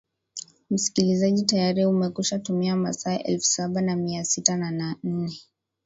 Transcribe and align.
msikilizaji 0.69 1.41
tayari 1.45 1.85
umekwisha 1.85 2.39
tumia 2.39 2.75
masaa 2.75 3.17
elfu 3.23 3.45
saba 3.45 3.81
na 3.81 3.95
mia 3.95 4.23
sita 4.25 4.57
na 4.57 4.95
nne 5.03 5.33